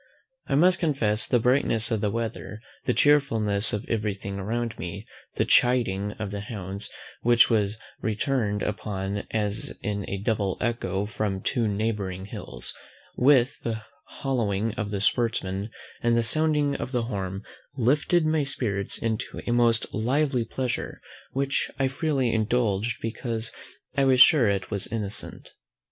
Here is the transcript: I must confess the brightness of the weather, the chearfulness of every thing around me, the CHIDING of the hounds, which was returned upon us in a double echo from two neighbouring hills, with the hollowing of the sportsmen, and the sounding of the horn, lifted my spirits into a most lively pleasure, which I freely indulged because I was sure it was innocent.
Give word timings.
I 0.47 0.55
must 0.55 0.79
confess 0.79 1.27
the 1.27 1.37
brightness 1.37 1.91
of 1.91 2.01
the 2.01 2.09
weather, 2.09 2.59
the 2.85 2.93
chearfulness 2.95 3.71
of 3.71 3.85
every 3.87 4.15
thing 4.15 4.39
around 4.39 4.79
me, 4.79 5.05
the 5.35 5.45
CHIDING 5.45 6.13
of 6.13 6.31
the 6.31 6.39
hounds, 6.39 6.89
which 7.21 7.51
was 7.51 7.77
returned 8.01 8.63
upon 8.63 9.27
us 9.31 9.71
in 9.83 10.09
a 10.09 10.17
double 10.17 10.57
echo 10.59 11.05
from 11.05 11.39
two 11.43 11.67
neighbouring 11.67 12.25
hills, 12.25 12.73
with 13.15 13.59
the 13.59 13.83
hollowing 14.07 14.73
of 14.73 14.89
the 14.89 15.01
sportsmen, 15.01 15.69
and 16.01 16.17
the 16.17 16.23
sounding 16.23 16.75
of 16.77 16.91
the 16.91 17.03
horn, 17.03 17.43
lifted 17.77 18.25
my 18.25 18.43
spirits 18.43 18.97
into 18.97 19.41
a 19.45 19.51
most 19.53 19.93
lively 19.93 20.43
pleasure, 20.43 20.99
which 21.33 21.69
I 21.77 21.87
freely 21.87 22.33
indulged 22.33 22.97
because 23.03 23.51
I 23.95 24.05
was 24.05 24.19
sure 24.19 24.49
it 24.49 24.71
was 24.71 24.87
innocent. 24.87 25.53